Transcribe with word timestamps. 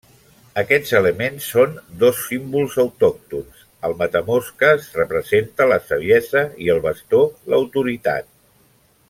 Aquests 0.59 0.93
elements 0.99 1.49
són 1.55 1.75
dos 2.03 2.21
símbols 2.29 2.77
autòctons: 2.85 3.61
el 3.89 3.95
matamosques 4.01 4.89
representa 5.01 5.69
la 5.73 5.79
saviesa 5.93 6.45
i 6.69 6.73
el 6.77 6.83
bastó 6.89 7.21
l'autoritat. 7.53 8.35